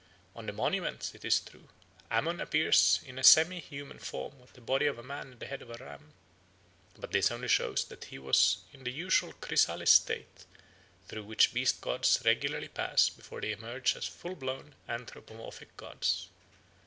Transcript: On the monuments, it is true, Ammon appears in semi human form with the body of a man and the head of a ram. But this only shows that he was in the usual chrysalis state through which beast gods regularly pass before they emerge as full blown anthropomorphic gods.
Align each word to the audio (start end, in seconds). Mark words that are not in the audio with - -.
On 0.35 0.47
the 0.47 0.51
monuments, 0.51 1.13
it 1.13 1.23
is 1.23 1.39
true, 1.39 1.69
Ammon 2.09 2.41
appears 2.41 3.01
in 3.05 3.21
semi 3.21 3.59
human 3.59 3.99
form 3.99 4.39
with 4.41 4.53
the 4.53 4.59
body 4.59 4.87
of 4.87 4.97
a 4.97 5.03
man 5.03 5.27
and 5.27 5.39
the 5.39 5.45
head 5.45 5.61
of 5.61 5.69
a 5.69 5.75
ram. 5.75 6.13
But 6.97 7.11
this 7.11 7.29
only 7.29 7.47
shows 7.49 7.85
that 7.85 8.05
he 8.05 8.17
was 8.17 8.63
in 8.73 8.83
the 8.83 8.91
usual 8.91 9.33
chrysalis 9.33 9.91
state 9.91 10.45
through 11.07 11.25
which 11.25 11.53
beast 11.53 11.81
gods 11.81 12.19
regularly 12.25 12.69
pass 12.69 13.09
before 13.09 13.41
they 13.41 13.51
emerge 13.51 13.95
as 13.95 14.07
full 14.07 14.33
blown 14.33 14.73
anthropomorphic 14.87 15.77
gods. 15.77 16.29